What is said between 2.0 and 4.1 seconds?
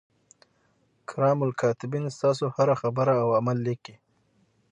ستاسو هره خبره او عمل لیکي.